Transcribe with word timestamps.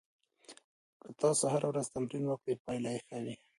که 1.01 1.09
تاسو 1.21 1.43
هره 1.53 1.67
ورځ 1.69 1.85
تمرین 1.93 2.23
وکړئ، 2.27 2.53
پایله 2.65 2.91
ښه 3.05 3.17
وي. 3.25 3.35